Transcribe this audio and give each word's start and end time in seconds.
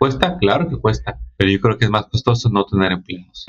¿Cuesta? 0.00 0.38
Claro 0.38 0.66
que 0.66 0.78
cuesta, 0.78 1.20
pero 1.36 1.50
yo 1.50 1.60
creo 1.60 1.76
que 1.76 1.84
es 1.84 1.90
más 1.90 2.06
costoso 2.06 2.48
no 2.48 2.64
tener 2.64 2.90
empleados. 2.90 3.44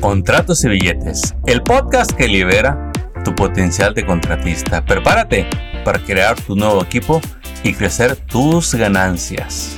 Contratos 0.00 0.64
y 0.64 0.70
billetes, 0.70 1.34
el 1.46 1.62
podcast 1.62 2.12
que 2.12 2.28
libera 2.28 2.90
tu 3.26 3.34
potencial 3.34 3.92
de 3.92 4.06
contratista. 4.06 4.82
Prepárate 4.82 5.46
para 5.84 6.02
crear 6.02 6.40
tu 6.40 6.56
nuevo 6.56 6.82
equipo 6.82 7.20
y 7.62 7.74
crecer 7.74 8.16
tus 8.16 8.74
ganancias. 8.74 9.76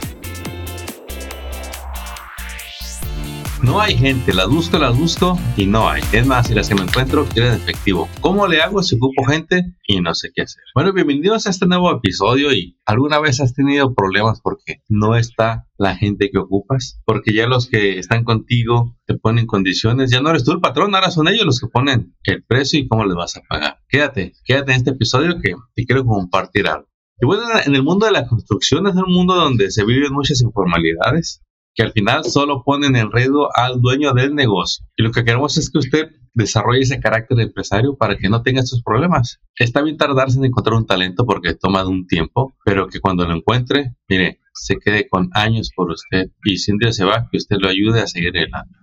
No 3.63 3.81
hay 3.81 3.97
gente, 3.97 4.35
las 4.35 4.49
busco, 4.49 4.77
las 4.77 4.99
busco 4.99 5.39
y 5.57 5.67
no 5.67 5.89
hay. 5.89 6.03
Es 6.13 6.27
más, 6.27 6.49
si 6.49 6.55
las 6.55 6.69
que 6.69 6.75
me 6.75 6.83
encuentro 6.83 7.25
quieren 7.27 7.53
efectivo. 7.53 8.09
¿Cómo 8.21 8.49
le 8.49 8.61
hago 8.61 8.83
si 8.83 8.97
ocupo 8.97 9.25
gente 9.25 9.77
y 9.87 10.01
no 10.01 10.17
sé 10.17 10.31
qué 10.35 10.43
hacer? 10.43 10.65
Bueno, 10.75 10.93
bienvenidos 10.93 11.47
a 11.47 11.51
este 11.51 11.67
nuevo 11.67 11.93
episodio 11.93 12.53
y 12.53 12.77
¿alguna 12.85 13.21
vez 13.21 13.41
has 13.41 13.55
tenido 13.55 13.95
problemas 13.95 14.41
porque 14.43 14.83
no 14.89 15.15
está 15.15 15.69
la 15.79 15.95
gente 15.95 16.31
que 16.33 16.39
ocupas? 16.39 17.01
Porque 17.05 17.33
ya 17.33 17.47
los 17.47 17.69
que 17.69 18.01
están 18.01 18.25
contigo 18.25 18.99
te 19.07 19.15
ponen 19.15 19.47
condiciones, 19.47 20.11
ya 20.11 20.21
no 20.21 20.31
eres 20.31 20.43
tú 20.43 20.51
el 20.51 20.61
patrón, 20.61 20.93
ahora 20.97 21.13
son 21.13 21.29
ellos 21.29 21.47
los 21.47 21.61
que 21.61 21.69
ponen 21.69 22.17
el 22.25 22.43
precio 22.43 22.81
y 22.81 22.89
cómo 22.89 23.05
les 23.05 23.15
vas 23.15 23.37
a 23.37 23.43
pagar. 23.43 23.79
Quédate, 23.89 24.33
quédate 24.45 24.73
en 24.73 24.79
este 24.79 24.91
episodio 24.91 25.41
que 25.41 25.55
te 25.77 25.87
quiero 25.87 26.05
compartir 26.05 26.67
algo. 26.67 26.89
Y 27.21 27.27
bueno, 27.27 27.45
en 27.65 27.77
el 27.77 27.85
mundo 27.85 28.07
de 28.07 28.13
la 28.13 28.27
construcción 28.27 28.89
es 28.89 28.97
un 28.97 29.13
mundo 29.13 29.37
donde 29.37 29.71
se 29.71 29.85
viven 29.85 30.13
muchas 30.13 30.41
informalidades, 30.41 31.45
que 31.75 31.83
al 31.83 31.93
final 31.93 32.25
solo 32.25 32.63
ponen 32.65 32.97
en 32.97 33.11
riesgo 33.11 33.49
al 33.55 33.81
dueño 33.81 34.13
del 34.13 34.35
negocio. 34.35 34.87
Y 34.97 35.03
lo 35.03 35.11
que 35.11 35.25
queremos 35.25 35.57
es 35.57 35.71
que 35.71 35.79
usted 35.79 36.11
desarrolle 36.35 36.81
ese 36.81 37.01
carácter 37.01 37.41
empresario 37.41 37.97
para 37.97 38.17
que 38.17 38.29
no 38.29 38.43
tenga 38.43 38.61
estos 38.61 38.83
problemas. 38.83 39.41
Está 39.57 39.83
bien 39.83 39.97
tardarse 39.97 40.39
en 40.39 40.45
encontrar 40.45 40.77
un 40.77 40.87
talento 40.87 41.25
porque 41.27 41.55
toma 41.55 41.87
un 41.87 42.07
tiempo, 42.07 42.55
pero 42.65 42.89
que 42.89 43.01
cuando 43.01 43.27
lo 43.27 43.35
encuentre, 43.35 43.95
mire, 44.09 44.41
se 44.55 44.77
quede 44.79 45.09
con 45.09 45.31
años 45.33 45.71
por 45.75 45.91
usted 45.91 46.31
y 46.45 46.57
si 46.59 46.73
un 46.73 46.79
día 46.79 46.93
se 46.93 47.05
va, 47.05 47.29
que 47.31 47.39
usted 47.39 47.57
lo 47.61 47.69
ayude 47.69 48.01
a 48.01 48.07
seguir 48.07 48.37
adelante. 48.37 48.75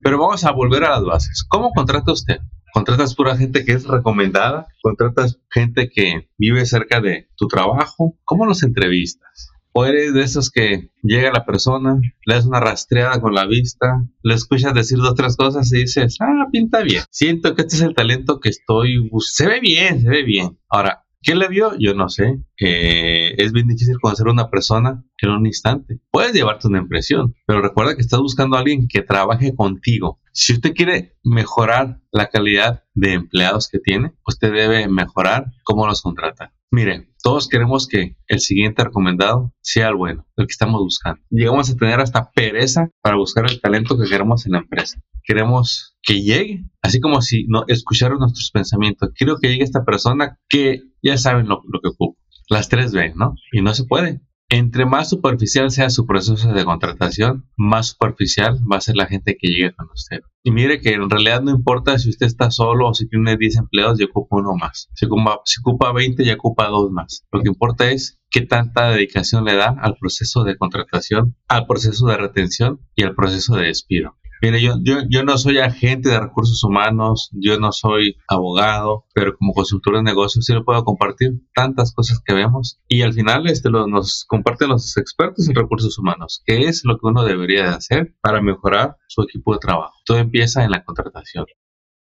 Pero 0.00 0.18
vamos 0.18 0.44
a 0.44 0.52
volver 0.52 0.84
a 0.84 0.90
las 0.90 1.04
bases. 1.04 1.44
¿Cómo 1.48 1.72
contrata 1.72 2.12
usted? 2.12 2.38
¿Contratas 2.72 3.14
pura 3.14 3.36
gente 3.36 3.64
que 3.64 3.72
es 3.72 3.86
recomendada? 3.86 4.66
¿Contratas 4.82 5.40
gente 5.50 5.90
que 5.90 6.28
vive 6.36 6.64
cerca 6.66 7.00
de 7.00 7.28
tu 7.36 7.48
trabajo? 7.48 8.16
¿Cómo 8.24 8.46
los 8.46 8.62
entrevistas? 8.62 9.50
O 9.72 9.84
eres 9.84 10.12
de 10.14 10.22
esos 10.22 10.50
que 10.50 10.90
llega 11.02 11.30
la 11.32 11.44
persona, 11.44 12.00
le 12.26 12.34
das 12.34 12.46
una 12.46 12.60
rastreada 12.60 13.20
con 13.20 13.34
la 13.34 13.46
vista, 13.46 14.04
le 14.22 14.34
escuchas 14.34 14.74
decir 14.74 14.98
dos 14.98 15.14
tres 15.14 15.36
cosas 15.36 15.72
y 15.72 15.80
dices, 15.80 16.16
ah, 16.20 16.46
pinta 16.50 16.82
bien. 16.82 17.02
Siento 17.10 17.54
que 17.54 17.62
este 17.62 17.76
es 17.76 17.82
el 17.82 17.94
talento 17.94 18.40
que 18.40 18.48
estoy. 18.48 19.08
Se 19.20 19.46
ve 19.46 19.60
bien, 19.60 20.00
se 20.00 20.08
ve 20.08 20.22
bien. 20.24 20.58
Ahora, 20.68 21.04
¿qué 21.22 21.34
le 21.34 21.48
vio? 21.48 21.76
Yo 21.78 21.94
no 21.94 22.08
sé. 22.08 22.40
Es 22.56 23.52
bien 23.52 23.68
difícil 23.68 24.00
conocer 24.00 24.26
a 24.26 24.32
una 24.32 24.50
persona 24.50 25.04
en 25.18 25.30
un 25.30 25.46
instante. 25.46 26.00
Puedes 26.10 26.32
llevarte 26.32 26.66
una 26.66 26.78
impresión, 26.78 27.34
pero 27.46 27.62
recuerda 27.62 27.94
que 27.94 28.02
estás 28.02 28.20
buscando 28.20 28.56
a 28.56 28.60
alguien 28.60 28.88
que 28.88 29.02
trabaje 29.02 29.54
contigo. 29.54 30.20
Si 30.32 30.52
usted 30.52 30.72
quiere 30.72 31.16
mejorar 31.24 32.00
la 32.10 32.28
calidad 32.28 32.84
de 32.94 33.12
empleados 33.12 33.68
que 33.68 33.78
tiene, 33.78 34.12
usted 34.26 34.52
debe 34.52 34.88
mejorar 34.88 35.52
cómo 35.64 35.86
los 35.86 36.02
contrata. 36.02 36.52
Mire, 36.70 37.08
todos 37.22 37.48
queremos 37.48 37.88
que 37.88 38.16
el 38.26 38.40
siguiente 38.40 38.84
recomendado 38.84 39.54
sea 39.62 39.88
el 39.88 39.96
bueno, 39.96 40.26
el 40.36 40.46
que 40.46 40.52
estamos 40.52 40.80
buscando. 40.80 41.20
Llegamos 41.30 41.70
a 41.70 41.76
tener 41.76 41.98
hasta 42.00 42.30
pereza 42.30 42.90
para 43.00 43.16
buscar 43.16 43.46
el 43.46 43.60
talento 43.60 43.98
que 43.98 44.08
queremos 44.08 44.44
en 44.44 44.52
la 44.52 44.58
empresa. 44.58 45.00
Queremos 45.24 45.96
que 46.02 46.22
llegue, 46.22 46.64
así 46.82 47.00
como 47.00 47.22
si 47.22 47.46
no 47.48 47.64
escucharon 47.68 48.18
nuestros 48.18 48.50
pensamientos. 48.50 49.10
Quiero 49.14 49.36
que 49.38 49.48
llegue 49.48 49.64
esta 49.64 49.84
persona 49.84 50.38
que 50.48 50.82
ya 51.02 51.16
saben 51.16 51.48
lo, 51.48 51.62
lo 51.68 51.80
que 51.80 51.88
ocupa. 51.88 52.20
Las 52.50 52.68
tres 52.68 52.92
B, 52.92 53.12
¿no? 53.14 53.34
Y 53.52 53.62
no 53.62 53.74
se 53.74 53.84
puede. 53.84 54.20
Entre 54.50 54.86
más 54.86 55.10
superficial 55.10 55.70
sea 55.70 55.90
su 55.90 56.06
proceso 56.06 56.54
de 56.54 56.64
contratación, 56.64 57.50
más 57.58 57.88
superficial 57.88 58.58
va 58.60 58.78
a 58.78 58.80
ser 58.80 58.96
la 58.96 59.04
gente 59.04 59.36
que 59.38 59.48
llegue 59.48 59.74
con 59.74 59.90
usted. 59.92 60.20
Y 60.42 60.52
mire 60.52 60.80
que 60.80 60.94
en 60.94 61.10
realidad 61.10 61.42
no 61.42 61.50
importa 61.50 61.98
si 61.98 62.08
usted 62.08 62.24
está 62.24 62.50
solo 62.50 62.88
o 62.88 62.94
si 62.94 63.06
tiene 63.10 63.36
10 63.36 63.56
empleados 63.58 64.00
y 64.00 64.04
ocupa 64.04 64.36
uno 64.38 64.54
más. 64.54 64.88
Si 64.94 65.04
ocupa, 65.04 65.42
si 65.44 65.60
ocupa 65.60 65.92
20 65.92 66.22
y 66.22 66.30
ocupa 66.30 66.68
dos 66.68 66.90
más. 66.90 67.26
Lo 67.30 67.42
que 67.42 67.48
importa 67.48 67.90
es 67.90 68.22
qué 68.30 68.40
tanta 68.40 68.88
dedicación 68.88 69.44
le 69.44 69.54
da 69.54 69.76
al 69.78 69.96
proceso 70.00 70.44
de 70.44 70.56
contratación, 70.56 71.36
al 71.46 71.66
proceso 71.66 72.06
de 72.06 72.16
retención 72.16 72.80
y 72.94 73.02
al 73.02 73.14
proceso 73.14 73.54
de 73.54 73.66
despido. 73.66 74.16
Mire, 74.40 74.62
yo, 74.62 74.74
yo, 74.82 74.98
yo 75.08 75.24
no 75.24 75.36
soy 75.36 75.58
agente 75.58 76.10
de 76.10 76.20
recursos 76.20 76.62
humanos, 76.62 77.30
yo 77.32 77.58
no 77.58 77.72
soy 77.72 78.16
abogado, 78.28 79.04
pero 79.14 79.36
como 79.36 79.52
consultor 79.52 79.96
de 79.96 80.02
negocios 80.02 80.44
sí 80.44 80.54
le 80.54 80.62
puedo 80.62 80.84
compartir 80.84 81.40
tantas 81.54 81.92
cosas 81.92 82.20
que 82.24 82.34
vemos 82.34 82.80
y 82.88 83.02
al 83.02 83.12
final 83.12 83.46
este, 83.48 83.70
lo, 83.70 83.86
nos 83.86 84.24
comparten 84.28 84.68
los 84.68 84.96
expertos 84.96 85.48
en 85.48 85.54
recursos 85.54 85.98
humanos, 85.98 86.42
qué 86.46 86.68
es 86.68 86.82
lo 86.84 86.98
que 86.98 87.06
uno 87.06 87.24
debería 87.24 87.64
de 87.64 87.74
hacer 87.76 88.14
para 88.20 88.40
mejorar 88.40 88.96
su 89.08 89.22
equipo 89.22 89.52
de 89.54 89.58
trabajo. 89.58 89.94
Todo 90.04 90.18
empieza 90.18 90.64
en 90.64 90.70
la 90.70 90.84
contratación. 90.84 91.46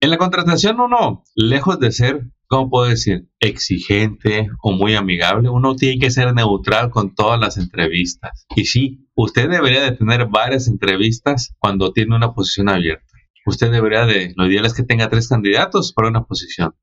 En 0.00 0.10
la 0.10 0.16
contratación 0.16 0.80
uno, 0.80 1.24
lejos 1.34 1.78
de 1.78 1.92
ser, 1.92 2.30
¿cómo 2.50 2.68
puedo 2.68 2.90
decir? 2.90 3.28
Exigente 3.38 4.48
o 4.60 4.72
muy 4.72 4.96
amigable, 4.96 5.48
uno 5.48 5.76
tiene 5.76 6.00
que 6.00 6.10
ser 6.10 6.34
neutral 6.34 6.90
con 6.90 7.14
todas 7.14 7.38
las 7.38 7.56
entrevistas. 7.56 8.46
Y 8.56 8.64
sí, 8.64 9.08
usted 9.14 9.48
debería 9.48 9.82
de 9.82 9.92
tener 9.92 10.26
varias 10.26 10.66
entrevistas 10.66 11.54
cuando 11.60 11.92
tiene 11.92 12.16
una 12.16 12.34
posición 12.34 12.68
abierta. 12.68 13.06
Usted 13.46 13.70
debería 13.70 14.04
de, 14.04 14.34
lo 14.36 14.46
ideal 14.46 14.66
es 14.66 14.74
que 14.74 14.82
tenga 14.82 15.08
tres 15.08 15.28
candidatos 15.28 15.92
para 15.92 16.08
una 16.08 16.24
posición. 16.24 16.74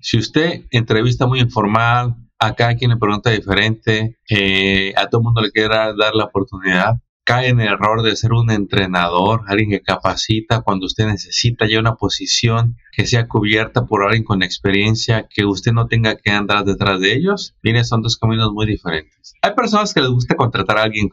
Si 0.00 0.16
usted 0.16 0.64
entrevista 0.70 1.26
muy 1.26 1.40
informal, 1.40 2.14
a 2.38 2.54
cada 2.54 2.76
quien 2.76 2.92
le 2.92 2.96
pregunta 2.96 3.30
diferente, 3.30 4.18
eh, 4.30 4.92
a 4.96 5.08
todo 5.08 5.22
el 5.22 5.24
mundo 5.24 5.40
le 5.40 5.50
quiere 5.50 5.74
dar 5.74 6.14
la 6.14 6.24
oportunidad, 6.24 6.94
cae 7.26 7.48
en 7.48 7.60
el 7.60 7.66
error 7.66 8.02
de 8.02 8.14
ser 8.14 8.32
un 8.32 8.50
entrenador, 8.52 9.42
alguien 9.48 9.70
que 9.70 9.80
capacita 9.80 10.62
cuando 10.62 10.86
usted 10.86 11.06
necesita 11.06 11.66
ya 11.68 11.80
una 11.80 11.96
posición 11.96 12.76
que 12.92 13.04
sea 13.04 13.26
cubierta 13.26 13.84
por 13.84 14.04
alguien 14.04 14.22
con 14.22 14.44
experiencia, 14.44 15.26
que 15.28 15.44
usted 15.44 15.72
no 15.72 15.88
tenga 15.88 16.16
que 16.16 16.30
andar 16.30 16.64
detrás 16.64 17.00
de 17.00 17.14
ellos. 17.14 17.56
Miren, 17.64 17.84
son 17.84 18.00
dos 18.00 18.16
caminos 18.16 18.52
muy 18.52 18.64
diferentes. 18.64 19.34
Hay 19.42 19.54
personas 19.54 19.92
que 19.92 20.00
les 20.00 20.10
gusta 20.10 20.36
contratar 20.36 20.78
a 20.78 20.84
alguien, 20.84 21.10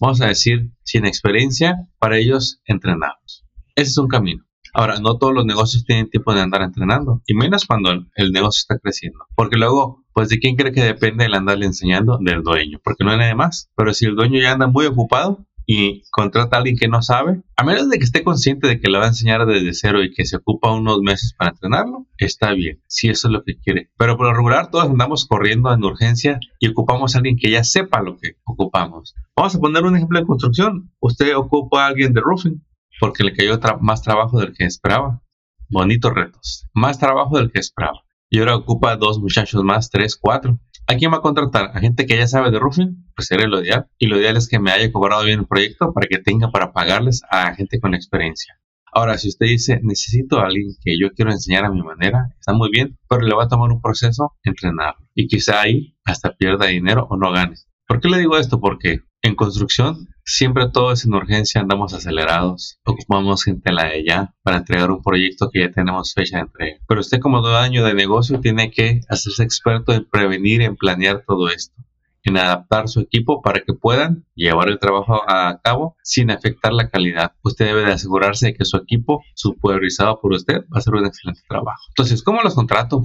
vamos 0.00 0.20
a 0.20 0.28
decir, 0.28 0.70
sin 0.84 1.04
experiencia, 1.04 1.74
para 1.98 2.18
ellos 2.18 2.62
entrenarlos. 2.64 3.44
Ese 3.74 3.90
es 3.90 3.98
un 3.98 4.08
camino. 4.08 4.44
Ahora, 4.74 5.00
no 5.00 5.18
todos 5.18 5.34
los 5.34 5.44
negocios 5.44 5.84
tienen 5.84 6.08
tiempo 6.08 6.34
de 6.34 6.40
andar 6.40 6.62
entrenando, 6.62 7.20
y 7.26 7.34
menos 7.34 7.64
cuando 7.66 7.90
el 7.90 8.32
negocio 8.32 8.60
está 8.60 8.78
creciendo. 8.78 9.18
Porque 9.34 9.56
luego, 9.56 10.04
pues, 10.12 10.28
¿de 10.28 10.38
quién 10.38 10.54
cree 10.54 10.72
que 10.72 10.84
depende 10.84 11.24
el 11.24 11.34
andarle 11.34 11.66
enseñando? 11.66 12.18
Del 12.20 12.42
dueño, 12.42 12.78
porque 12.84 13.02
no 13.02 13.10
hay 13.10 13.18
nadie 13.18 13.34
más. 13.34 13.70
Pero 13.76 13.92
si 13.92 14.06
el 14.06 14.14
dueño 14.14 14.40
ya 14.40 14.52
anda 14.52 14.68
muy 14.68 14.86
ocupado, 14.86 15.47
y 15.70 16.02
contrata 16.10 16.56
a 16.56 16.60
alguien 16.60 16.78
que 16.78 16.88
no 16.88 17.02
sabe, 17.02 17.42
a 17.54 17.62
menos 17.62 17.90
de 17.90 17.98
que 17.98 18.04
esté 18.04 18.24
consciente 18.24 18.66
de 18.66 18.80
que 18.80 18.88
le 18.88 18.96
va 18.96 19.04
a 19.04 19.08
enseñar 19.08 19.44
desde 19.44 19.74
cero 19.74 20.02
y 20.02 20.10
que 20.14 20.24
se 20.24 20.38
ocupa 20.38 20.72
unos 20.72 21.00
meses 21.02 21.34
para 21.36 21.50
entrenarlo, 21.50 22.06
está 22.16 22.52
bien, 22.52 22.82
si 22.86 23.10
eso 23.10 23.28
es 23.28 23.32
lo 23.32 23.44
que 23.44 23.58
quiere. 23.58 23.90
Pero 23.98 24.16
por 24.16 24.28
lo 24.28 24.32
regular 24.32 24.70
todos 24.70 24.86
andamos 24.86 25.26
corriendo 25.26 25.70
en 25.70 25.84
urgencia 25.84 26.40
y 26.58 26.68
ocupamos 26.68 27.14
a 27.14 27.18
alguien 27.18 27.36
que 27.36 27.50
ya 27.50 27.64
sepa 27.64 28.00
lo 28.00 28.16
que 28.16 28.36
ocupamos. 28.44 29.14
Vamos 29.36 29.54
a 29.56 29.58
poner 29.58 29.84
un 29.84 29.94
ejemplo 29.94 30.18
de 30.18 30.26
construcción. 30.26 30.90
Usted 31.00 31.36
ocupa 31.36 31.84
a 31.84 31.88
alguien 31.88 32.14
de 32.14 32.22
roofing 32.22 32.64
porque 32.98 33.22
le 33.22 33.34
cayó 33.34 33.60
más 33.82 34.00
trabajo 34.00 34.40
del 34.40 34.54
que 34.54 34.64
esperaba. 34.64 35.22
Bonitos 35.68 36.14
retos. 36.14 36.66
Más 36.72 36.98
trabajo 36.98 37.36
del 37.36 37.52
que 37.52 37.58
esperaba. 37.58 38.04
Y 38.30 38.38
ahora 38.38 38.56
ocupa 38.56 38.96
dos 38.96 39.18
muchachos 39.18 39.62
más, 39.64 39.90
tres, 39.90 40.16
cuatro. 40.16 40.58
¿A 40.90 40.96
quién 40.96 41.12
va 41.12 41.18
a 41.18 41.20
contratar? 41.20 41.70
¿A 41.74 41.80
gente 41.80 42.06
que 42.06 42.16
ya 42.16 42.26
sabe 42.26 42.50
de 42.50 42.58
roofing? 42.58 43.12
Pues 43.14 43.28
sería 43.28 43.46
lo 43.46 43.62
ideal. 43.62 43.88
Y 43.98 44.06
lo 44.06 44.18
ideal 44.18 44.38
es 44.38 44.48
que 44.48 44.58
me 44.58 44.70
haya 44.70 44.90
cobrado 44.90 45.22
bien 45.22 45.40
el 45.40 45.46
proyecto 45.46 45.92
para 45.92 46.06
que 46.06 46.16
tenga 46.16 46.50
para 46.50 46.72
pagarles 46.72 47.20
a 47.30 47.54
gente 47.54 47.78
con 47.78 47.94
experiencia. 47.94 48.58
Ahora, 48.90 49.18
si 49.18 49.28
usted 49.28 49.44
dice, 49.44 49.80
necesito 49.82 50.38
a 50.38 50.46
alguien 50.46 50.68
que 50.82 50.98
yo 50.98 51.10
quiero 51.14 51.30
enseñar 51.30 51.66
a 51.66 51.70
mi 51.70 51.82
manera, 51.82 52.34
está 52.40 52.54
muy 52.54 52.70
bien, 52.72 52.98
pero 53.06 53.20
le 53.20 53.34
va 53.34 53.44
a 53.44 53.48
tomar 53.48 53.70
un 53.70 53.82
proceso 53.82 54.32
entrenarlo. 54.42 55.06
Y 55.14 55.26
quizá 55.26 55.60
ahí 55.60 55.94
hasta 56.06 56.34
pierda 56.34 56.68
dinero 56.68 57.06
o 57.10 57.18
no 57.18 57.32
gane. 57.32 57.56
¿Por 57.86 58.00
qué 58.00 58.08
le 58.08 58.16
digo 58.16 58.38
esto? 58.38 58.58
Porque 58.58 59.00
en 59.20 59.34
construcción 59.34 60.08
siempre 60.28 60.68
todo 60.68 60.92
es 60.92 61.06
en 61.06 61.14
urgencia, 61.14 61.60
andamos 61.60 61.94
acelerados, 61.94 62.78
ocupamos 62.84 63.42
gente 63.44 63.72
la 63.72 63.88
de 63.88 64.04
ya 64.04 64.34
para 64.42 64.58
entregar 64.58 64.90
un 64.90 65.02
proyecto 65.02 65.48
que 65.50 65.60
ya 65.60 65.70
tenemos 65.70 66.12
fecha 66.12 66.36
de 66.36 66.42
entrega. 66.42 66.78
Pero 66.86 67.00
usted 67.00 67.18
como 67.18 67.40
dueño 67.40 67.82
de 67.82 67.94
negocio 67.94 68.38
tiene 68.38 68.70
que 68.70 69.00
hacerse 69.08 69.42
experto 69.42 69.92
en 69.92 70.04
prevenir, 70.04 70.60
en 70.60 70.76
planear 70.76 71.24
todo 71.26 71.48
esto, 71.48 71.82
en 72.24 72.36
adaptar 72.36 72.88
su 72.88 73.00
equipo 73.00 73.40
para 73.40 73.60
que 73.60 73.72
puedan 73.72 74.26
llevar 74.34 74.68
el 74.68 74.78
trabajo 74.78 75.22
a 75.26 75.60
cabo 75.64 75.96
sin 76.02 76.30
afectar 76.30 76.74
la 76.74 76.90
calidad. 76.90 77.32
Usted 77.42 77.64
debe 77.64 77.86
de 77.86 77.92
asegurarse 77.92 78.48
de 78.48 78.54
que 78.54 78.66
su 78.66 78.76
equipo, 78.76 79.24
supervisado 79.34 80.20
por 80.20 80.34
usted, 80.34 80.60
va 80.64 80.76
a 80.76 80.78
hacer 80.78 80.94
un 80.94 81.06
excelente 81.06 81.40
trabajo. 81.48 81.82
Entonces, 81.88 82.22
¿cómo 82.22 82.42
los 82.42 82.54
contrato? 82.54 83.00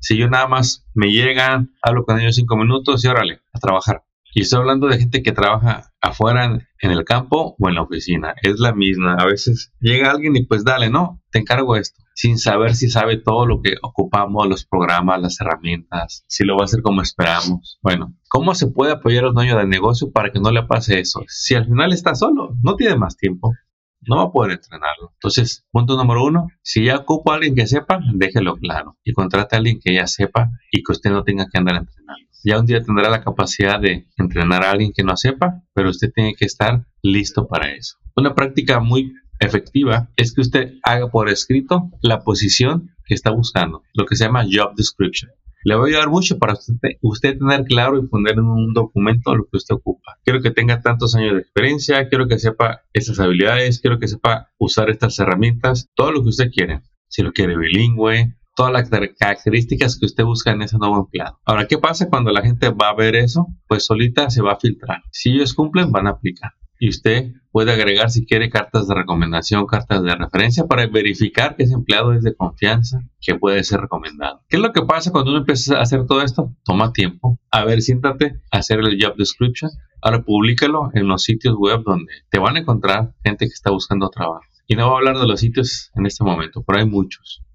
Si 0.00 0.16
yo 0.16 0.28
nada 0.28 0.48
más 0.48 0.84
me 0.94 1.12
llegan, 1.12 1.74
hablo 1.80 2.04
con 2.04 2.20
ellos 2.20 2.34
cinco 2.34 2.56
minutos 2.56 3.04
y 3.04 3.08
órale, 3.08 3.40
a 3.52 3.60
trabajar. 3.60 4.02
Y 4.36 4.42
estoy 4.42 4.58
hablando 4.58 4.88
de 4.88 4.98
gente 4.98 5.22
que 5.22 5.32
trabaja 5.32 5.94
afuera 5.98 6.44
en, 6.44 6.90
el 6.90 7.04
campo 7.06 7.56
o 7.58 7.68
en 7.70 7.74
la 7.74 7.80
oficina. 7.80 8.34
Es 8.42 8.58
la 8.58 8.74
misma. 8.74 9.14
A 9.14 9.24
veces 9.24 9.72
llega 9.80 10.10
alguien 10.10 10.36
y 10.36 10.44
pues 10.44 10.62
dale, 10.62 10.90
no, 10.90 11.22
te 11.30 11.38
encargo 11.38 11.74
esto. 11.74 12.02
sin 12.14 12.36
saber 12.36 12.74
si 12.74 12.90
sabe 12.90 13.16
todo 13.16 13.46
lo 13.46 13.62
que 13.62 13.76
ocupamos, 13.80 14.46
los 14.46 14.66
programas, 14.66 15.22
las 15.22 15.40
herramientas, 15.40 16.26
si 16.28 16.44
lo 16.44 16.54
va 16.54 16.64
a 16.64 16.64
hacer 16.66 16.82
como 16.82 17.00
esperamos. 17.00 17.78
Bueno, 17.80 18.14
¿cómo 18.28 18.54
se 18.54 18.66
puede 18.66 18.92
apoyar 18.92 19.24
a 19.24 19.28
un 19.30 19.36
dueño 19.36 19.56
de 19.56 19.66
negocio 19.66 20.12
para 20.12 20.30
que 20.30 20.38
no 20.38 20.50
le 20.50 20.64
pase 20.64 21.00
eso? 21.00 21.22
Si 21.28 21.54
al 21.54 21.64
final 21.64 21.94
está 21.94 22.14
solo, 22.14 22.50
no 22.62 22.76
tiene 22.76 22.96
más 22.96 23.16
tiempo, 23.16 23.54
no 24.02 24.16
va 24.16 24.24
a 24.24 24.32
poder 24.32 24.52
entrenarlo. 24.52 25.12
Entonces, 25.14 25.66
punto 25.70 25.96
número 25.96 26.22
uno, 26.22 26.48
si 26.60 26.84
ya 26.84 26.96
ocupa 26.96 27.32
a 27.32 27.36
alguien 27.36 27.54
que 27.54 27.66
sepa, 27.66 28.00
déjelo 28.12 28.56
claro 28.56 28.98
y 29.02 29.14
contrate 29.14 29.56
a 29.56 29.60
alguien 29.60 29.80
que 29.82 29.94
ya 29.94 30.06
sepa 30.06 30.50
y 30.70 30.82
que 30.82 30.92
usted 30.92 31.10
no 31.10 31.24
tenga 31.24 31.46
que 31.50 31.56
andar 31.56 31.76
entrenando. 31.76 32.25
Ya 32.46 32.60
un 32.60 32.66
día 32.66 32.80
tendrá 32.80 33.10
la 33.10 33.24
capacidad 33.24 33.80
de 33.80 34.06
entrenar 34.16 34.62
a 34.62 34.70
alguien 34.70 34.92
que 34.94 35.02
no 35.02 35.16
sepa, 35.16 35.64
pero 35.74 35.90
usted 35.90 36.12
tiene 36.14 36.36
que 36.36 36.44
estar 36.44 36.86
listo 37.02 37.48
para 37.48 37.72
eso. 37.72 37.96
Una 38.14 38.36
práctica 38.36 38.78
muy 38.78 39.14
efectiva 39.40 40.10
es 40.14 40.32
que 40.32 40.42
usted 40.42 40.74
haga 40.84 41.08
por 41.08 41.28
escrito 41.28 41.90
la 42.02 42.20
posición 42.20 42.90
que 43.04 43.14
está 43.14 43.32
buscando, 43.32 43.82
lo 43.94 44.06
que 44.06 44.14
se 44.14 44.26
llama 44.26 44.44
job 44.44 44.76
description. 44.76 45.32
Le 45.64 45.74
va 45.74 45.82
a 45.82 45.86
ayudar 45.88 46.08
mucho 46.08 46.38
para 46.38 46.54
usted, 47.02 47.36
tener 47.36 47.64
claro 47.64 47.98
y 47.98 48.06
poner 48.06 48.34
en 48.34 48.44
un 48.44 48.72
documento 48.72 49.34
lo 49.34 49.46
que 49.46 49.56
usted 49.56 49.74
ocupa. 49.74 50.16
Quiero 50.22 50.40
que 50.40 50.52
tenga 50.52 50.80
tantos 50.80 51.16
años 51.16 51.32
de 51.32 51.40
experiencia, 51.40 52.08
quiero 52.08 52.28
que 52.28 52.38
sepa 52.38 52.82
estas 52.92 53.18
habilidades, 53.18 53.80
quiero 53.80 53.98
que 53.98 54.06
sepa 54.06 54.52
usar 54.56 54.88
estas 54.88 55.18
herramientas, 55.18 55.88
todo 55.96 56.12
lo 56.12 56.22
que 56.22 56.28
usted 56.28 56.52
quiere. 56.52 56.82
Si 57.08 57.22
lo 57.22 57.32
quiere 57.32 57.56
bilingüe, 57.56 58.36
todas 58.56 58.72
las 58.72 58.90
características 58.90 59.98
que 59.98 60.06
usted 60.06 60.24
busca 60.24 60.50
en 60.50 60.62
ese 60.62 60.78
nuevo 60.78 60.98
empleado. 60.98 61.38
Ahora, 61.44 61.66
¿qué 61.68 61.78
pasa 61.78 62.08
cuando 62.08 62.32
la 62.32 62.42
gente 62.42 62.70
va 62.70 62.88
a 62.88 62.94
ver 62.94 63.14
eso? 63.14 63.46
Pues 63.68 63.84
solita 63.84 64.30
se 64.30 64.42
va 64.42 64.54
a 64.54 64.58
filtrar. 64.58 65.02
Si 65.12 65.30
ellos 65.30 65.54
cumplen, 65.54 65.92
van 65.92 66.08
a 66.08 66.10
aplicar 66.10 66.54
y 66.78 66.88
usted 66.88 67.32
puede 67.50 67.72
agregar 67.72 68.10
si 68.10 68.26
quiere 68.26 68.50
cartas 68.50 68.86
de 68.86 68.94
recomendación, 68.94 69.66
cartas 69.66 70.02
de 70.02 70.14
referencia 70.14 70.66
para 70.66 70.86
verificar 70.86 71.56
que 71.56 71.64
ese 71.64 71.74
empleado 71.74 72.12
es 72.12 72.22
de 72.22 72.34
confianza, 72.34 73.00
que 73.20 73.34
puede 73.34 73.64
ser 73.64 73.80
recomendado. 73.80 74.42
¿Qué 74.48 74.56
es 74.56 74.62
lo 74.62 74.72
que 74.72 74.82
pasa 74.82 75.10
cuando 75.10 75.30
uno 75.30 75.40
empieza 75.40 75.78
a 75.78 75.82
hacer 75.82 76.06
todo 76.06 76.22
esto? 76.22 76.54
Toma 76.64 76.92
tiempo. 76.92 77.38
A 77.50 77.64
ver, 77.64 77.80
siéntate 77.80 78.40
a 78.50 78.58
hacer 78.58 78.80
el 78.80 78.98
job 79.02 79.16
description. 79.16 79.70
Ahora 80.02 80.22
públicalo 80.22 80.90
en 80.94 81.08
los 81.08 81.22
sitios 81.22 81.56
web 81.58 81.82
donde 81.84 82.12
te 82.30 82.38
van 82.38 82.56
a 82.56 82.60
encontrar 82.60 83.14
gente 83.24 83.46
que 83.46 83.54
está 83.54 83.70
buscando 83.70 84.10
trabajo. 84.10 84.44
Y 84.66 84.74
no 84.74 84.86
voy 84.86 84.94
a 84.94 84.98
hablar 84.98 85.18
de 85.18 85.26
los 85.26 85.40
sitios 85.40 85.90
en 85.94 86.06
este 86.06 86.24
momento, 86.24 86.62
pero 86.66 86.80
hay 86.80 86.86
muchos. 86.86 87.45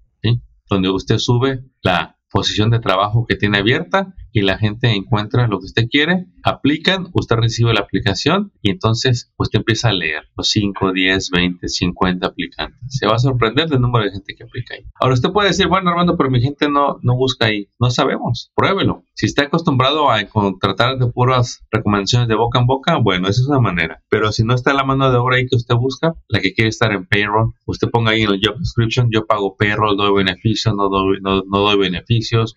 Donde 0.72 0.88
usted 0.88 1.18
sube 1.18 1.64
la 1.82 2.16
posición 2.32 2.70
de 2.70 2.80
trabajo 2.80 3.26
que 3.28 3.36
tiene 3.36 3.58
abierta 3.58 4.14
y 4.32 4.40
la 4.40 4.58
gente 4.58 4.90
encuentra 4.90 5.46
lo 5.46 5.58
que 5.58 5.66
usted 5.66 5.84
quiere, 5.90 6.26
aplican, 6.42 7.08
usted 7.12 7.36
recibe 7.36 7.74
la 7.74 7.80
aplicación 7.80 8.52
y 8.62 8.70
entonces 8.70 9.32
usted 9.36 9.58
empieza 9.58 9.90
a 9.90 9.92
leer 9.92 10.22
los 10.36 10.48
5, 10.50 10.92
10, 10.92 11.30
20, 11.30 11.68
50 11.68 12.26
aplicantes. 12.26 12.80
Se 12.88 13.06
va 13.06 13.16
a 13.16 13.18
sorprender 13.18 13.68
del 13.68 13.80
número 13.80 14.06
de 14.06 14.12
gente 14.12 14.34
que 14.34 14.44
aplica 14.44 14.74
ahí. 14.74 14.84
Ahora 14.98 15.14
usted 15.14 15.30
puede 15.30 15.48
decir, 15.48 15.68
bueno 15.68 15.90
Armando, 15.90 16.16
pero 16.16 16.30
mi 16.30 16.40
gente 16.40 16.68
no, 16.68 16.98
no 17.02 17.14
busca 17.14 17.46
ahí. 17.46 17.68
No 17.78 17.90
sabemos, 17.90 18.50
pruébelo. 18.54 19.04
Si 19.14 19.26
está 19.26 19.42
acostumbrado 19.42 20.10
a 20.10 20.24
contratar 20.24 20.98
de 20.98 21.06
puras 21.08 21.62
recomendaciones 21.70 22.28
de 22.28 22.34
boca 22.34 22.58
en 22.58 22.66
boca, 22.66 22.96
bueno, 22.96 23.28
esa 23.28 23.42
es 23.42 23.48
una 23.48 23.60
manera. 23.60 24.02
Pero 24.08 24.32
si 24.32 24.44
no 24.44 24.54
está 24.54 24.72
la 24.72 24.84
mano 24.84 25.10
de 25.10 25.18
obra 25.18 25.36
ahí 25.36 25.46
que 25.46 25.56
usted 25.56 25.74
busca, 25.74 26.14
la 26.28 26.40
que 26.40 26.54
quiere 26.54 26.70
estar 26.70 26.92
en 26.92 27.06
payroll, 27.06 27.52
usted 27.66 27.88
ponga 27.90 28.12
ahí 28.12 28.22
en 28.22 28.30
el 28.30 28.40
job 28.42 28.58
description, 28.58 29.08
yo 29.12 29.26
pago 29.26 29.56
payroll, 29.56 29.96
doy 29.96 30.24
beneficios, 30.24 30.74
no 30.74 30.88
doy, 30.88 31.18
no, 31.20 31.42
no 31.42 31.58
doy 31.58 31.78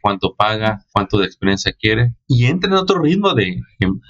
cuánto 0.01 0.35
paga, 0.35 0.85
cuánto 0.91 1.17
de 1.17 1.25
experiencia 1.25 1.73
quiere 1.73 2.15
y 2.27 2.45
entre 2.45 2.69
en 2.69 2.77
otro 2.77 3.00
ritmo 3.00 3.33
de 3.33 3.62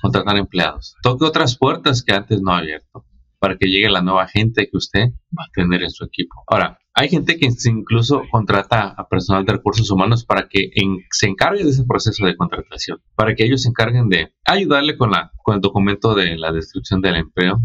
contratar 0.01 0.37
empleados. 0.37 0.95
Toque 1.01 1.25
otras 1.25 1.57
puertas 1.57 2.03
que 2.03 2.13
antes 2.13 2.41
no 2.41 2.51
ha 2.51 2.59
abierto 2.59 3.05
para 3.39 3.57
que 3.57 3.67
llegue 3.67 3.89
la 3.89 4.01
nueva 4.01 4.27
gente 4.27 4.67
que 4.69 4.77
usted 4.77 5.09
va 5.37 5.43
a 5.43 5.51
tener 5.53 5.83
en 5.83 5.91
su 5.91 6.05
equipo. 6.05 6.43
Ahora, 6.47 6.79
hay 6.95 7.09
gente 7.09 7.37
que 7.37 7.49
incluso 7.65 8.23
contrata 8.31 8.87
a 8.87 9.07
personal 9.07 9.45
de 9.45 9.53
recursos 9.53 9.91
humanos 9.91 10.25
para 10.25 10.47
que 10.47 10.71
se 11.11 11.27
encargue 11.27 11.63
de 11.63 11.69
ese 11.69 11.83
proceso 11.83 12.25
de 12.25 12.37
contratación, 12.37 12.99
para 13.15 13.35
que 13.35 13.43
ellos 13.45 13.63
se 13.63 13.69
encarguen 13.69 14.07
de 14.07 14.33
ayudarle 14.45 14.97
con, 14.97 15.11
la, 15.11 15.31
con 15.43 15.55
el 15.55 15.61
documento 15.61 16.15
de 16.15 16.37
la 16.37 16.53
descripción 16.53 17.01
del 17.01 17.15
empleo, 17.15 17.59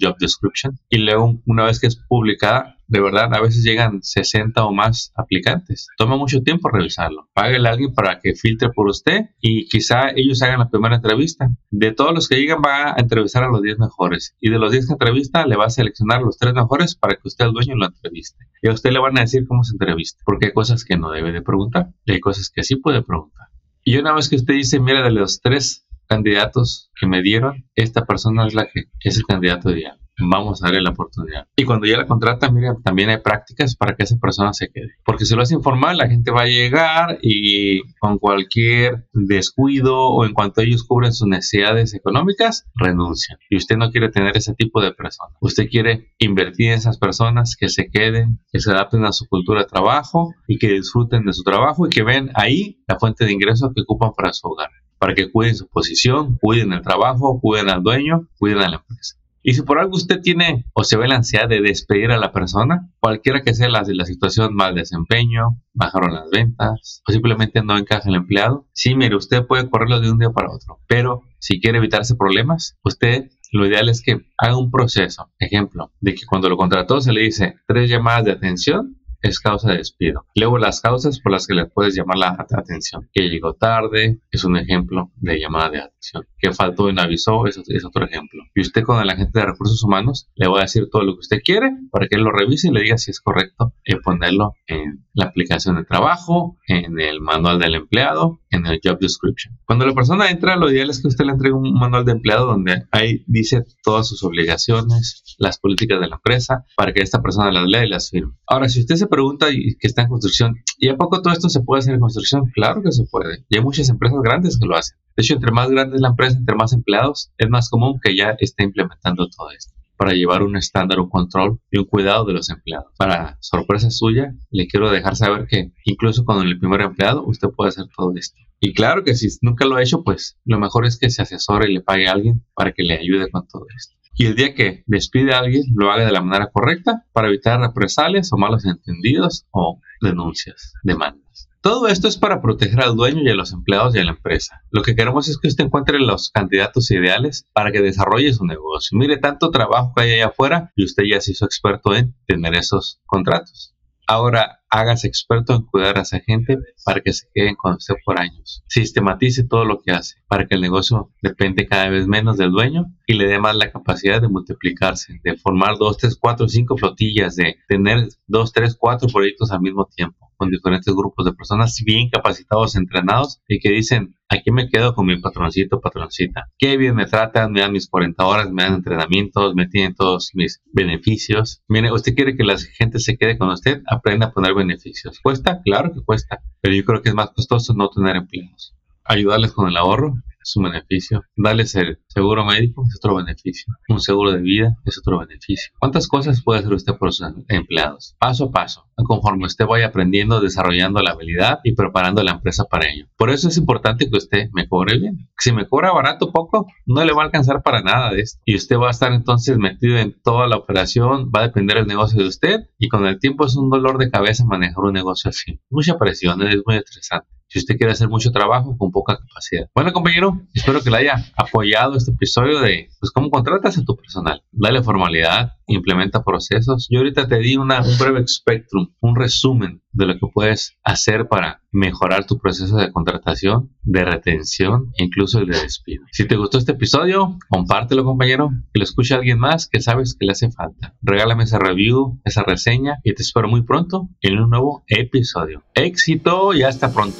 job 0.00 0.16
description, 0.18 0.78
y 0.90 0.98
luego 0.98 1.40
una 1.46 1.64
vez 1.64 1.80
que 1.80 1.86
es 1.86 1.96
publicada, 1.96 2.76
de 2.86 3.00
verdad, 3.00 3.32
a 3.32 3.40
veces 3.40 3.64
llegan 3.64 4.02
60 4.02 4.62
o 4.64 4.72
más 4.72 5.10
aplicantes. 5.16 5.88
Toma 5.96 6.16
mucho 6.16 6.42
tiempo 6.42 6.68
revisarlo. 6.68 7.28
Págale 7.32 7.68
a 7.68 7.72
alguien 7.72 7.94
para 7.94 8.20
que 8.20 8.34
filtre 8.34 8.68
por 8.70 8.88
usted 8.88 9.30
y 9.40 9.66
quizá 9.68 10.10
ellos 10.14 10.42
hagan 10.42 10.58
la 10.58 10.68
primera 10.68 10.96
entrevista. 10.96 11.48
De 11.70 11.92
todos 11.92 12.14
los 12.14 12.28
que 12.28 12.36
llegan, 12.36 12.58
va 12.64 12.90
a 12.90 12.96
entrevistar 12.98 13.44
a 13.44 13.48
los 13.48 13.62
10 13.62 13.78
mejores. 13.78 14.36
Y 14.38 14.50
de 14.50 14.58
los 14.58 14.70
10 14.70 14.86
que 14.86 14.92
entrevista, 14.92 15.46
le 15.46 15.56
va 15.56 15.66
a 15.66 15.70
seleccionar 15.70 16.20
los 16.20 16.36
3 16.38 16.52
mejores 16.54 16.94
para 16.94 17.14
que 17.14 17.22
usted, 17.24 17.46
el 17.46 17.52
dueño, 17.52 17.74
lo 17.74 17.86
entreviste. 17.86 18.44
Y 18.62 18.68
usted 18.74 18.90
le 18.90 18.98
van 18.98 19.16
a 19.18 19.22
decir 19.22 19.46
cómo 19.46 19.64
se 19.64 19.72
entrevista. 19.72 20.22
Porque 20.24 20.46
hay 20.46 20.52
cosas 20.52 20.84
que 20.84 20.96
no 20.96 21.10
debe 21.10 21.32
de 21.32 21.42
preguntar 21.42 21.88
y 22.04 22.12
hay 22.12 22.20
cosas 22.20 22.50
que 22.50 22.62
sí 22.62 22.76
puede 22.76 23.02
preguntar. 23.02 23.48
Y 23.82 23.96
una 23.96 24.14
vez 24.14 24.28
que 24.28 24.36
usted 24.36 24.54
dice, 24.54 24.80
mira, 24.80 25.02
de 25.02 25.10
los 25.10 25.40
tres 25.40 25.86
candidatos 26.06 26.90
que 26.98 27.06
me 27.06 27.22
dieron, 27.22 27.66
esta 27.74 28.04
persona 28.04 28.46
es 28.46 28.54
la 28.54 28.66
que 28.66 28.84
es 29.00 29.16
el 29.16 29.24
candidato 29.24 29.70
ideal 29.70 29.98
vamos 30.18 30.62
a 30.62 30.66
darle 30.66 30.82
la 30.82 30.90
oportunidad. 30.90 31.46
Y 31.56 31.64
cuando 31.64 31.86
ya 31.86 31.96
la 31.96 32.06
contrata, 32.06 32.50
mira, 32.50 32.76
también 32.82 33.10
hay 33.10 33.18
prácticas 33.18 33.76
para 33.76 33.94
que 33.94 34.04
esa 34.04 34.16
persona 34.16 34.52
se 34.52 34.68
quede. 34.68 34.92
Porque 35.04 35.24
si 35.24 35.34
lo 35.34 35.42
hace 35.42 35.54
informal, 35.54 35.96
la 35.96 36.08
gente 36.08 36.30
va 36.30 36.42
a 36.42 36.46
llegar 36.46 37.18
y 37.22 37.82
con 37.98 38.18
cualquier 38.18 39.06
descuido 39.12 39.96
o 40.08 40.24
en 40.24 40.32
cuanto 40.32 40.60
ellos 40.60 40.84
cubren 40.84 41.12
sus 41.12 41.28
necesidades 41.28 41.94
económicas, 41.94 42.66
renuncian. 42.74 43.38
Y 43.50 43.56
usted 43.56 43.76
no 43.76 43.90
quiere 43.90 44.10
tener 44.10 44.36
ese 44.36 44.54
tipo 44.54 44.80
de 44.80 44.92
personas. 44.92 45.34
Usted 45.40 45.68
quiere 45.68 46.12
invertir 46.18 46.68
en 46.68 46.74
esas 46.74 46.98
personas 46.98 47.56
que 47.58 47.68
se 47.68 47.88
queden, 47.90 48.40
que 48.52 48.60
se 48.60 48.70
adapten 48.70 49.04
a 49.04 49.12
su 49.12 49.26
cultura 49.26 49.62
de 49.62 49.66
trabajo 49.66 50.34
y 50.46 50.58
que 50.58 50.68
disfruten 50.68 51.24
de 51.24 51.32
su 51.32 51.42
trabajo 51.42 51.86
y 51.86 51.90
que 51.90 52.02
ven 52.02 52.30
ahí 52.34 52.82
la 52.86 52.98
fuente 52.98 53.24
de 53.24 53.32
ingresos 53.32 53.70
que 53.74 53.82
ocupan 53.82 54.12
para 54.16 54.32
su 54.32 54.48
hogar. 54.48 54.70
Para 54.98 55.14
que 55.14 55.30
cuiden 55.30 55.56
su 55.56 55.68
posición, 55.68 56.38
cuiden 56.40 56.72
el 56.72 56.80
trabajo, 56.80 57.38
cuiden 57.40 57.68
al 57.68 57.82
dueño, 57.82 58.28
cuiden 58.38 58.58
a 58.58 58.68
la 58.68 58.76
empresa. 58.76 59.16
Y 59.46 59.52
si 59.52 59.60
por 59.60 59.78
algo 59.78 59.94
usted 59.94 60.22
tiene 60.22 60.64
o 60.72 60.84
se 60.84 60.96
ve 60.96 61.06
la 61.06 61.16
ansiedad 61.16 61.46
de 61.46 61.60
despedir 61.60 62.10
a 62.10 62.18
la 62.18 62.32
persona, 62.32 62.90
cualquiera 62.98 63.42
que 63.42 63.52
sea 63.52 63.68
la, 63.68 63.84
la 63.86 64.06
situación, 64.06 64.54
mal 64.54 64.74
desempeño, 64.74 65.60
bajaron 65.74 66.14
las 66.14 66.30
ventas 66.30 67.02
o 67.06 67.12
simplemente 67.12 67.62
no 67.62 67.76
encaja 67.76 68.08
el 68.08 68.14
empleado, 68.14 68.66
sí, 68.72 68.94
mire, 68.94 69.16
usted 69.16 69.46
puede 69.46 69.68
correrlo 69.68 70.00
de 70.00 70.10
un 70.10 70.18
día 70.18 70.30
para 70.30 70.50
otro, 70.50 70.80
pero 70.88 71.24
si 71.38 71.60
quiere 71.60 71.76
evitarse 71.76 72.16
problemas, 72.16 72.78
usted 72.82 73.28
lo 73.52 73.66
ideal 73.66 73.90
es 73.90 74.02
que 74.02 74.18
haga 74.38 74.56
un 74.56 74.70
proceso, 74.70 75.30
ejemplo, 75.38 75.92
de 76.00 76.14
que 76.14 76.24
cuando 76.24 76.48
lo 76.48 76.56
contrató 76.56 77.02
se 77.02 77.12
le 77.12 77.20
dice 77.20 77.56
tres 77.68 77.90
llamadas 77.90 78.24
de 78.24 78.32
atención 78.32 78.96
es 79.24 79.40
causa 79.40 79.72
de 79.72 79.78
despido. 79.78 80.26
Luego 80.34 80.58
las 80.58 80.80
causas 80.80 81.20
por 81.20 81.32
las 81.32 81.46
que 81.46 81.54
le 81.54 81.66
puedes 81.66 81.94
llamar 81.94 82.18
la 82.18 82.46
atención. 82.50 83.08
Que 83.12 83.28
llegó 83.28 83.54
tarde 83.54 84.20
es 84.30 84.44
un 84.44 84.56
ejemplo 84.56 85.10
de 85.16 85.40
llamada 85.40 85.70
de 85.70 85.78
atención. 85.78 86.26
Que 86.38 86.52
faltó 86.52 86.88
y 86.90 86.94
no 86.94 87.02
avisó 87.02 87.46
es, 87.46 87.60
es 87.66 87.84
otro 87.84 88.04
ejemplo. 88.04 88.42
Y 88.54 88.60
usted 88.60 88.82
con 88.82 89.00
el 89.00 89.10
agente 89.10 89.40
de 89.40 89.46
recursos 89.46 89.82
humanos 89.82 90.28
le 90.34 90.48
va 90.48 90.58
a 90.58 90.62
decir 90.62 90.88
todo 90.90 91.02
lo 91.02 91.14
que 91.14 91.20
usted 91.20 91.40
quiere 91.44 91.70
para 91.90 92.06
que 92.06 92.16
él 92.16 92.22
lo 92.22 92.32
revise 92.32 92.68
y 92.68 92.72
le 92.72 92.82
diga 92.82 92.98
si 92.98 93.10
es 93.10 93.20
correcto 93.20 93.74
y 93.84 93.96
ponerlo 93.96 94.54
en 94.66 95.04
la 95.14 95.26
aplicación 95.26 95.76
de 95.76 95.84
trabajo, 95.84 96.58
en 96.66 97.00
el 97.00 97.20
manual 97.20 97.58
del 97.58 97.74
empleado, 97.74 98.40
en 98.50 98.66
el 98.66 98.80
job 98.82 98.98
description. 98.98 99.58
Cuando 99.64 99.86
la 99.86 99.94
persona 99.94 100.30
entra, 100.30 100.56
lo 100.56 100.70
ideal 100.70 100.90
es 100.90 101.00
que 101.00 101.08
usted 101.08 101.24
le 101.24 101.32
entregue 101.32 101.54
un 101.54 101.72
manual 101.72 102.04
de 102.04 102.12
empleado 102.12 102.46
donde 102.46 102.84
ahí 102.90 103.24
dice 103.26 103.64
todas 103.82 104.08
sus 104.08 104.22
obligaciones, 104.22 105.36
las 105.38 105.58
políticas 105.58 106.00
de 106.00 106.08
la 106.08 106.16
empresa, 106.16 106.64
para 106.76 106.92
que 106.92 107.02
esta 107.02 107.22
persona 107.22 107.52
las 107.52 107.66
lea 107.66 107.84
y 107.84 107.88
las 107.88 108.10
firme. 108.10 108.34
Ahora, 108.46 108.68
si 108.68 108.80
usted 108.80 108.96
se 108.96 109.06
pregunta 109.14 109.50
y 109.50 109.76
que 109.76 109.86
está 109.86 110.02
en 110.02 110.08
construcción, 110.08 110.56
¿y 110.78 110.88
a 110.88 110.96
poco 110.96 111.22
todo 111.22 111.32
esto 111.32 111.48
se 111.48 111.60
puede 111.60 111.80
hacer 111.80 111.94
en 111.94 112.00
construcción? 112.00 112.44
Claro 112.54 112.82
que 112.82 112.92
se 112.92 113.04
puede. 113.04 113.44
Y 113.48 113.56
hay 113.56 113.62
muchas 113.62 113.88
empresas 113.88 114.18
grandes 114.22 114.58
que 114.58 114.66
lo 114.66 114.76
hacen. 114.76 114.98
De 115.16 115.22
hecho, 115.22 115.34
entre 115.34 115.52
más 115.52 115.70
grande 115.70 115.96
es 115.96 116.02
la 116.02 116.08
empresa, 116.08 116.38
entre 116.38 116.56
más 116.56 116.72
empleados, 116.72 117.30
es 117.38 117.48
más 117.48 117.70
común 117.70 118.00
que 118.02 118.16
ya 118.16 118.34
esté 118.38 118.64
implementando 118.64 119.28
todo 119.28 119.50
esto 119.50 119.74
para 120.04 120.14
llevar 120.14 120.42
un 120.42 120.54
estándar, 120.54 121.00
un 121.00 121.08
control 121.08 121.60
y 121.70 121.78
un 121.78 121.86
cuidado 121.86 122.26
de 122.26 122.34
los 122.34 122.50
empleados. 122.50 122.92
Para 122.98 123.38
sorpresa 123.40 123.90
suya, 123.90 124.34
le 124.50 124.66
quiero 124.66 124.90
dejar 124.90 125.16
saber 125.16 125.46
que 125.48 125.72
incluso 125.84 126.26
con 126.26 126.46
el 126.46 126.58
primer 126.58 126.82
empleado, 126.82 127.24
usted 127.24 127.48
puede 127.56 127.70
hacer 127.70 127.86
todo 127.96 128.12
esto. 128.14 128.36
Y 128.60 128.74
claro 128.74 129.02
que 129.02 129.14
si 129.14 129.28
nunca 129.40 129.64
lo 129.64 129.76
ha 129.76 129.82
hecho, 129.82 130.04
pues 130.04 130.38
lo 130.44 130.58
mejor 130.58 130.84
es 130.84 130.98
que 130.98 131.08
se 131.08 131.22
asesore 131.22 131.70
y 131.70 131.74
le 131.74 131.80
pague 131.80 132.06
a 132.06 132.12
alguien 132.12 132.44
para 132.54 132.72
que 132.72 132.82
le 132.82 132.98
ayude 132.98 133.30
con 133.30 133.48
todo 133.48 133.64
esto 133.74 133.96
y 134.16 134.26
el 134.26 134.36
día 134.36 134.54
que 134.54 134.84
despide 134.86 135.34
a 135.34 135.40
alguien 135.40 135.64
lo 135.74 135.90
haga 135.90 136.04
de 136.04 136.12
la 136.12 136.20
manera 136.20 136.50
correcta 136.52 137.04
para 137.12 137.26
evitar 137.26 137.58
represalias 137.58 138.32
o 138.32 138.36
malos 138.36 138.64
entendidos 138.64 139.46
o 139.50 139.80
denuncias, 140.02 140.74
demandas. 140.84 141.48
Todo 141.64 141.88
esto 141.88 142.08
es 142.08 142.18
para 142.18 142.42
proteger 142.42 142.82
al 142.82 142.94
dueño 142.94 143.22
y 143.22 143.30
a 143.30 143.34
los 143.34 143.54
empleados 143.54 143.94
y 143.94 143.98
a 143.98 144.04
la 144.04 144.10
empresa. 144.10 144.60
Lo 144.70 144.82
que 144.82 144.94
queremos 144.94 145.28
es 145.28 145.38
que 145.38 145.48
usted 145.48 145.64
encuentre 145.64 145.98
los 145.98 146.28
candidatos 146.28 146.90
ideales 146.90 147.48
para 147.54 147.72
que 147.72 147.80
desarrolle 147.80 148.34
su 148.34 148.44
negocio. 148.44 148.98
Mire 148.98 149.16
tanto 149.16 149.50
trabajo 149.50 149.94
que 149.96 150.02
hay 150.02 150.12
allá 150.12 150.26
afuera 150.26 150.72
y 150.76 150.84
usted 150.84 151.04
ya 151.10 151.22
se 151.22 151.32
hizo 151.32 151.46
experto 151.46 151.94
en 151.94 152.14
tener 152.26 152.54
esos 152.54 153.00
contratos. 153.06 153.74
Ahora 154.06 154.62
hágase 154.74 155.06
experto 155.06 155.54
en 155.54 155.62
cuidar 155.62 155.98
a 155.98 156.02
esa 156.02 156.18
gente 156.18 156.58
para 156.84 157.00
que 157.00 157.12
se 157.12 157.28
queden 157.32 157.54
con 157.54 157.74
usted 157.74 157.94
por 158.04 158.20
años. 158.20 158.64
Sistematice 158.66 159.44
todo 159.44 159.64
lo 159.64 159.78
que 159.80 159.92
hace 159.92 160.16
para 160.26 160.46
que 160.46 160.56
el 160.56 160.62
negocio 160.62 161.12
depende 161.22 161.68
cada 161.68 161.88
vez 161.88 162.08
menos 162.08 162.36
del 162.38 162.50
dueño 162.50 162.86
y 163.06 163.14
le 163.14 163.28
dé 163.28 163.38
más 163.38 163.54
la 163.54 163.70
capacidad 163.70 164.20
de 164.20 164.28
multiplicarse, 164.28 165.20
de 165.22 165.36
formar 165.36 165.78
dos, 165.78 165.96
tres, 165.98 166.16
cuatro, 166.20 166.48
cinco 166.48 166.76
flotillas, 166.76 167.36
de 167.36 167.56
tener 167.68 168.08
dos, 168.26 168.52
tres, 168.52 168.76
cuatro 168.76 169.08
proyectos 169.08 169.52
al 169.52 169.60
mismo 169.60 169.86
tiempo 169.94 170.32
con 170.36 170.50
diferentes 170.50 170.92
grupos 170.92 171.24
de 171.24 171.32
personas 171.32 171.80
bien 171.84 172.10
capacitados, 172.10 172.74
entrenados 172.74 173.40
y 173.46 173.60
que 173.60 173.70
dicen, 173.70 174.16
aquí 174.34 174.50
me 174.50 174.68
quedo 174.68 174.94
con 174.94 175.06
mi 175.06 175.18
patroncito, 175.20 175.80
patroncita. 175.80 176.48
Qué 176.58 176.76
bien 176.76 176.94
me 176.94 177.06
tratan, 177.06 177.52
me 177.52 177.60
dan 177.60 177.72
mis 177.72 177.88
40 177.88 178.24
horas, 178.24 178.50
me 178.50 178.62
dan 178.62 178.74
entrenamientos, 178.74 179.54
me 179.54 179.66
tienen 179.66 179.94
todos 179.94 180.30
mis 180.34 180.62
beneficios. 180.72 181.62
Mire, 181.68 181.92
usted 181.92 182.14
quiere 182.14 182.36
que 182.36 182.44
la 182.44 182.56
gente 182.58 182.98
se 182.98 183.16
quede 183.16 183.38
con 183.38 183.48
usted, 183.50 183.82
aprenda 183.86 184.26
a 184.26 184.32
poner 184.32 184.54
beneficios. 184.54 185.20
¿Cuesta? 185.22 185.60
Claro 185.62 185.92
que 185.92 186.02
cuesta, 186.02 186.40
pero 186.60 186.74
yo 186.74 186.84
creo 186.84 187.02
que 187.02 187.10
es 187.10 187.14
más 187.14 187.30
costoso 187.30 187.74
no 187.74 187.88
tener 187.88 188.16
empleados. 188.16 188.74
Ayudarles 189.04 189.52
con 189.52 189.68
el 189.68 189.76
ahorro, 189.76 190.14
es 190.44 190.56
un 190.56 190.64
beneficio. 190.64 191.24
Darles 191.36 191.74
el 191.74 191.98
seguro 192.06 192.44
médico 192.44 192.84
es 192.86 192.96
otro 192.96 193.16
beneficio. 193.16 193.74
Un 193.88 194.00
seguro 194.00 194.32
de 194.32 194.40
vida 194.40 194.76
es 194.84 194.98
otro 194.98 195.18
beneficio. 195.18 195.72
¿Cuántas 195.78 196.06
cosas 196.06 196.42
puede 196.42 196.60
hacer 196.60 196.72
usted 196.72 196.94
por 196.94 197.12
sus 197.12 197.26
empleados? 197.48 198.14
Paso 198.18 198.46
a 198.46 198.50
paso, 198.50 198.86
conforme 198.96 199.46
usted 199.46 199.66
vaya 199.66 199.86
aprendiendo, 199.86 200.40
desarrollando 200.40 201.00
la 201.00 201.12
habilidad 201.12 201.60
y 201.64 201.74
preparando 201.74 202.22
la 202.22 202.32
empresa 202.32 202.64
para 202.64 202.88
ello. 202.88 203.06
Por 203.16 203.30
eso 203.30 203.48
es 203.48 203.56
importante 203.56 204.08
que 204.08 204.16
usted 204.16 204.48
me 204.52 204.68
cobre 204.68 204.98
bien. 204.98 205.28
Si 205.38 205.52
me 205.52 205.66
cobra 205.66 205.92
barato 205.92 206.30
poco, 206.30 206.66
no 206.86 207.04
le 207.04 207.12
va 207.12 207.22
a 207.22 207.26
alcanzar 207.26 207.62
para 207.62 207.82
nada 207.82 208.10
de 208.10 208.20
esto. 208.20 208.40
Y 208.44 208.56
usted 208.56 208.76
va 208.76 208.88
a 208.88 208.92
estar 208.92 209.12
entonces 209.12 209.58
metido 209.58 209.98
en 209.98 210.14
toda 210.22 210.46
la 210.46 210.56
operación, 210.56 211.30
va 211.34 211.40
a 211.40 211.46
depender 211.46 211.78
el 211.78 211.86
negocio 211.86 212.20
de 212.20 212.28
usted 212.28 212.60
y 212.78 212.88
con 212.88 213.06
el 213.06 213.18
tiempo 213.18 213.46
es 213.46 213.56
un 213.56 213.70
dolor 213.70 213.98
de 213.98 214.10
cabeza 214.10 214.44
manejar 214.44 214.84
un 214.84 214.92
negocio 214.92 215.30
así. 215.30 215.60
Mucha 215.70 215.98
presión, 215.98 216.42
es 216.42 216.62
muy 216.66 216.76
estresante 216.76 217.34
si 217.54 217.60
usted 217.60 217.76
quiere 217.76 217.92
hacer 217.92 218.08
mucho 218.08 218.32
trabajo 218.32 218.76
con 218.76 218.90
poca 218.90 219.16
capacidad. 219.16 219.68
Bueno, 219.74 219.92
compañero, 219.92 220.40
espero 220.52 220.82
que 220.82 220.90
le 220.90 220.96
haya 220.96 221.24
apoyado 221.36 221.96
este 221.96 222.10
episodio 222.10 222.58
de 222.60 222.88
pues, 222.98 223.12
cómo 223.12 223.30
contratas 223.30 223.78
a 223.78 223.84
tu 223.84 223.96
personal. 223.96 224.42
Dale 224.50 224.82
formalidad, 224.82 225.52
implementa 225.68 226.24
procesos. 226.24 226.88
Yo 226.90 226.98
ahorita 226.98 227.28
te 227.28 227.38
di 227.38 227.56
un 227.56 227.68
breve 227.68 228.26
spectrum, 228.26 228.83
un 229.00 229.16
resumen 229.16 229.82
de 229.92 230.06
lo 230.06 230.14
que 230.14 230.26
puedes 230.32 230.76
hacer 230.82 231.28
para 231.28 231.62
mejorar 231.70 232.26
tu 232.26 232.38
proceso 232.38 232.76
de 232.76 232.92
contratación, 232.92 233.70
de 233.82 234.04
retención 234.04 234.92
e 234.98 235.04
incluso 235.04 235.38
el 235.38 235.46
de 235.46 235.60
despido. 235.60 236.04
Si 236.12 236.26
te 236.26 236.36
gustó 236.36 236.58
este 236.58 236.72
episodio, 236.72 237.38
compártelo 237.48 238.04
compañero, 238.04 238.50
que 238.72 238.80
lo 238.80 238.84
escuche 238.84 239.14
alguien 239.14 239.38
más 239.38 239.68
que 239.68 239.80
sabes 239.80 240.16
que 240.18 240.26
le 240.26 240.32
hace 240.32 240.50
falta. 240.50 240.94
Regálame 241.02 241.44
esa 241.44 241.58
review, 241.58 242.20
esa 242.24 242.42
reseña 242.42 242.98
y 243.02 243.14
te 243.14 243.22
espero 243.22 243.48
muy 243.48 243.62
pronto 243.62 244.08
en 244.20 244.38
un 244.38 244.50
nuevo 244.50 244.84
episodio. 244.86 245.62
Éxito 245.74 246.54
y 246.54 246.62
hasta 246.62 246.92
pronto. 246.92 247.18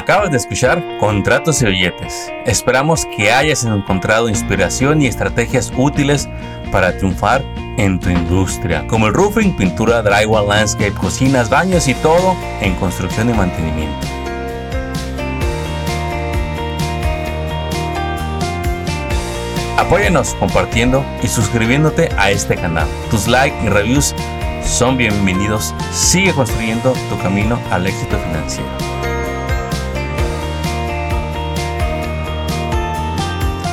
Acabas 0.00 0.30
de 0.30 0.38
escuchar 0.38 0.82
Contratos 0.98 1.60
y 1.62 1.66
Billetes. 1.66 2.32
Esperamos 2.46 3.06
que 3.16 3.30
hayas 3.32 3.64
encontrado 3.64 4.28
inspiración 4.28 5.02
y 5.02 5.06
estrategias 5.06 5.72
útiles 5.76 6.28
para 6.72 6.96
triunfar 6.96 7.44
en 7.80 7.98
tu 7.98 8.10
industria, 8.10 8.86
como 8.86 9.06
el 9.06 9.14
roofing, 9.14 9.56
pintura, 9.56 10.02
drywall, 10.02 10.48
landscape, 10.48 10.92
cocinas, 10.92 11.48
baños 11.48 11.88
y 11.88 11.94
todo 11.94 12.36
en 12.60 12.74
construcción 12.74 13.30
y 13.30 13.32
mantenimiento. 13.32 14.06
Apóyanos 19.78 20.34
compartiendo 20.34 21.02
y 21.22 21.26
suscribiéndote 21.26 22.10
a 22.18 22.30
este 22.30 22.54
canal. 22.54 22.86
Tus 23.10 23.26
likes 23.26 23.56
y 23.64 23.70
reviews 23.70 24.14
son 24.62 24.98
bienvenidos. 24.98 25.74
Sigue 25.90 26.34
construyendo 26.34 26.92
tu 27.08 27.18
camino 27.22 27.58
al 27.70 27.86
éxito 27.86 28.18
financiero. 28.18 28.99